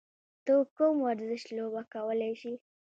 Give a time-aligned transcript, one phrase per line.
[0.45, 2.53] ته کوم ورزش لوبه کولی شې؟